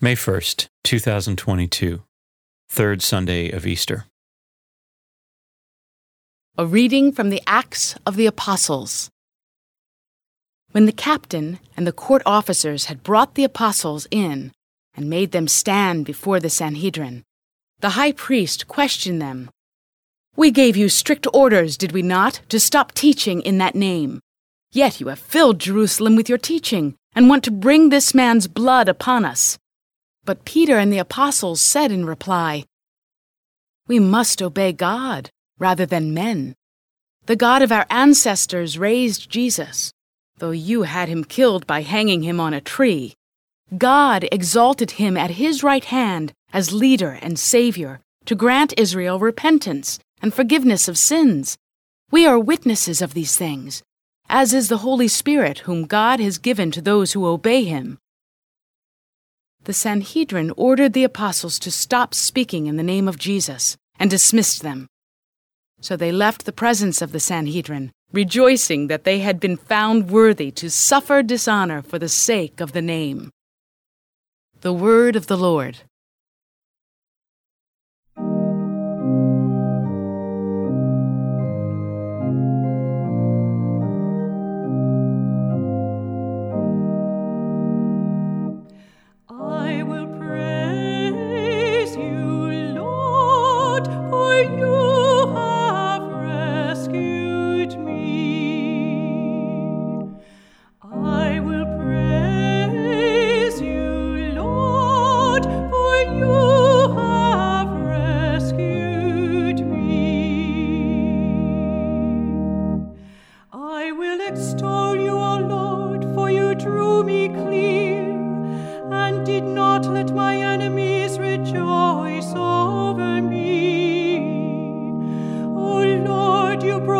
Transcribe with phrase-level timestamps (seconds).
[0.00, 2.04] May 1st, 2022,
[2.68, 4.04] third Sunday of Easter.
[6.56, 9.10] A reading from the Acts of the Apostles.
[10.70, 14.52] When the captain and the court officers had brought the apostles in
[14.94, 17.24] and made them stand before the Sanhedrin,
[17.80, 19.50] the high priest questioned them.
[20.36, 24.20] We gave you strict orders, did we not, to stop teaching in that name?
[24.70, 28.88] Yet you have filled Jerusalem with your teaching and want to bring this man's blood
[28.88, 29.58] upon us.
[30.28, 32.66] But Peter and the apostles said in reply,
[33.86, 36.54] We must obey God rather than men.
[37.24, 39.90] The God of our ancestors raised Jesus,
[40.36, 43.14] though you had him killed by hanging him on a tree.
[43.78, 49.98] God exalted him at his right hand as leader and Savior to grant Israel repentance
[50.20, 51.56] and forgiveness of sins.
[52.10, 53.82] We are witnesses of these things,
[54.28, 57.98] as is the Holy Spirit whom God has given to those who obey him
[59.64, 64.62] the Sanhedrin ordered the apostles to stop speaking in the name of Jesus and dismissed
[64.62, 64.88] them.
[65.80, 70.50] So they left the presence of the Sanhedrin, rejoicing that they had been found worthy
[70.52, 73.30] to suffer dishonor for the sake of the name.
[74.60, 75.78] The Word of the Lord.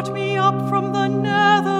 [0.00, 1.79] brought me up from the nether.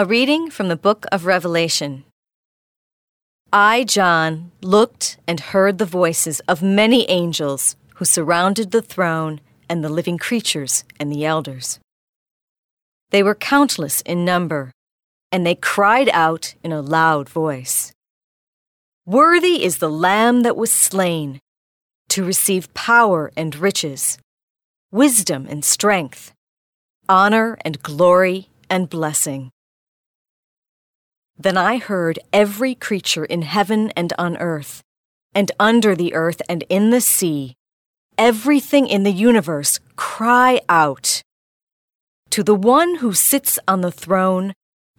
[0.00, 2.04] reading from the book of Revelation.
[3.52, 9.84] I, John, looked and heard the voices of many angels who surrounded the throne and
[9.84, 11.78] the living creatures and the elders.
[13.10, 14.72] They were countless in number,
[15.30, 17.92] and they cried out in a loud voice
[19.04, 21.38] Worthy is the Lamb that was slain
[22.08, 24.16] to receive power and riches,
[24.90, 26.32] wisdom and strength,
[27.08, 29.50] honor and glory and blessing.
[31.42, 34.80] Then I heard every creature in heaven and on earth,
[35.34, 37.56] and under the earth and in the sea,
[38.16, 41.20] everything in the universe cry out.
[42.30, 44.52] To the one who sits on the throne,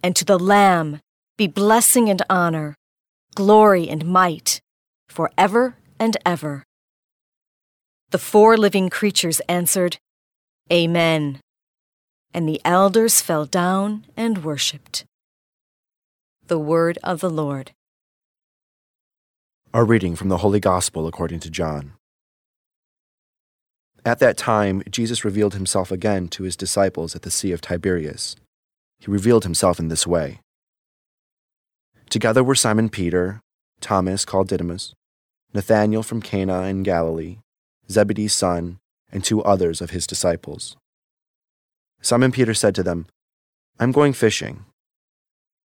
[0.04, 1.00] and to the Lamb
[1.38, 2.76] be blessing and honor,
[3.36, 4.60] glory and might,
[5.08, 6.66] for ever and ever.
[8.12, 9.96] The four living creatures answered,
[10.70, 11.40] Amen.
[12.34, 15.06] And the elders fell down and worshipped.
[16.48, 17.72] The word of the Lord.
[19.74, 21.94] A reading from the Holy Gospel according to John.
[24.04, 28.36] At that time, Jesus revealed himself again to his disciples at the Sea of Tiberias.
[29.00, 30.42] He revealed himself in this way.
[32.10, 33.40] Together were Simon Peter,
[33.80, 34.94] Thomas called Didymus,
[35.54, 37.38] Nathanael from Cana in Galilee,
[37.90, 38.80] Zebedee's son,
[39.14, 40.76] and two others of his disciples.
[42.02, 43.06] Simon Peter said to them,
[43.80, 44.66] I'm going fishing.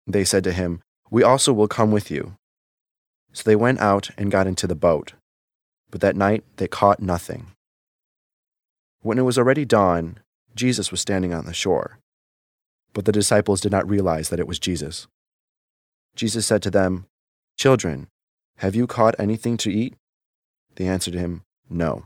[0.08, 2.36] They said to him, We also will come with you.
[3.34, 5.14] So they went out and got into the boat.
[5.92, 7.48] But that night they caught nothing.
[9.02, 10.20] When it was already dawn,
[10.56, 12.00] Jesus was standing on the shore.
[12.94, 15.08] But the disciples did not realize that it was Jesus.
[16.16, 17.06] Jesus said to them,
[17.58, 18.08] Children,
[18.58, 19.96] have you caught anything to eat?
[20.76, 22.06] They answered him, No.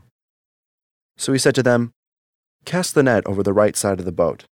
[1.16, 1.92] So he said to them,
[2.64, 4.44] Cast the net over the right side of the boat,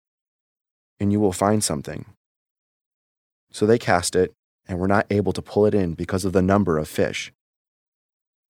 [0.99, 2.05] and you will find something.
[3.51, 4.33] So they cast it
[4.67, 7.31] and were not able to pull it in because of the number of fish.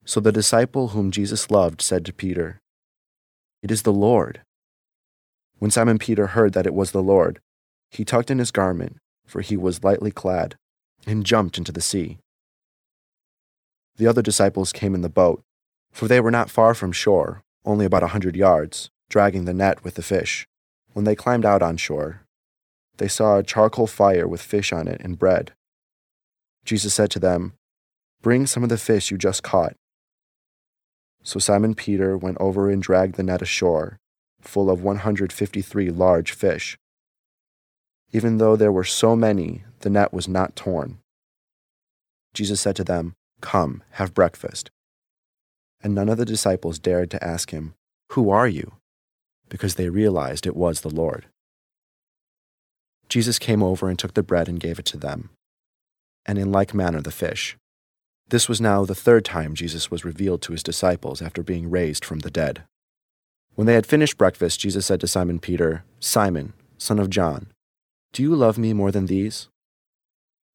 [0.06, 2.60] So the disciple whom Jesus loved said to Peter,
[3.62, 4.42] It is the Lord.
[5.60, 7.40] When Simon Peter heard that it was the Lord,
[7.90, 10.56] he tucked in his garment, for he was lightly clad,
[11.06, 12.18] and jumped into the sea.
[13.98, 15.42] The other disciples came in the boat,
[15.92, 19.84] for they were not far from shore, only about a hundred yards, dragging the net
[19.84, 20.48] with the fish.
[20.94, 22.22] When they climbed out on shore,
[22.98, 25.54] they saw a charcoal fire with fish on it and bread.
[26.66, 27.54] Jesus said to them,
[28.22, 29.76] Bring some of the fish you just caught.
[31.24, 34.00] So Simon Peter went over and dragged the net ashore,
[34.42, 36.78] full of 153 large fish.
[38.12, 41.00] Even though there were so many, the net was not torn.
[42.34, 44.72] Jesus said to them, Come, have breakfast.
[45.82, 47.74] And none of the disciples dared to ask him,
[48.12, 48.74] Who are you?
[49.50, 51.28] because they realized it was the Lord.
[53.10, 55.30] Jesus came over and took the bread and gave it to them
[56.28, 57.58] and in like manner the fish.
[58.28, 62.04] This was now the third time Jesus was revealed to his disciples after being raised
[62.04, 62.64] from the dead.
[63.56, 67.48] When they had finished breakfast, Jesus said to Simon Peter, Simon, son of John,
[68.12, 69.48] do you love me more than these?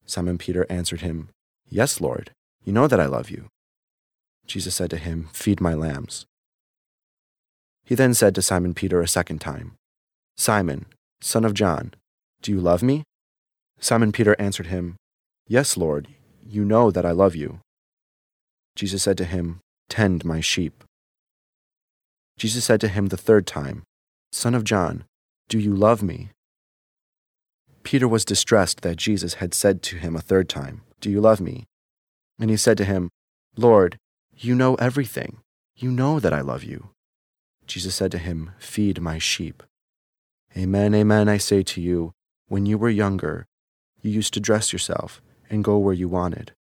[0.05, 1.29] Simon Peter answered him,
[1.67, 2.31] Yes, Lord,
[2.63, 3.47] you know that I love you.
[4.45, 6.25] Jesus said to him, Feed my lambs.
[7.85, 9.73] He then said to Simon Peter a second time,
[10.35, 10.85] Simon,
[11.21, 11.93] son of John,
[12.43, 13.03] do you love me?
[13.79, 14.97] Simon Peter answered him,
[15.47, 16.09] Yes, Lord,
[16.45, 17.61] you know that I love you.
[18.75, 20.83] Jesus said to him, Tend my sheep.
[22.37, 23.83] Jesus said to him the third time,
[24.31, 25.05] Son of John,
[25.47, 26.29] do you love me?
[27.83, 31.39] Peter was distressed that Jesus had said to him a third time, Do you love
[31.39, 31.65] me?
[32.39, 33.09] And he said to him,
[33.55, 33.97] Lord,
[34.35, 35.37] you know everything.
[35.75, 36.89] You know that I love you.
[37.67, 39.63] Jesus said to him, Feed my sheep.
[40.57, 42.11] Amen, amen, I say to you,
[42.53, 43.47] when you were younger,
[44.03, 46.51] you used to dress yourself and go where you wanted.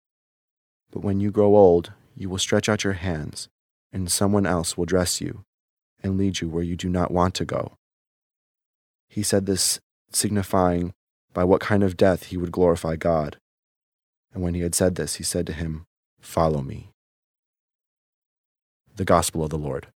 [0.91, 3.50] But when you grow old, you will stretch out your hands,
[3.93, 5.44] and someone else will dress you
[6.03, 7.77] and lead you where you do not want to go.
[9.11, 9.81] He said this,
[10.11, 10.94] signifying
[11.35, 13.37] by what kind of death he would glorify God.
[14.33, 15.85] And when he had said this, he said to him,
[16.23, 16.89] Follow me.
[18.97, 19.89] The Gospel of the Lord.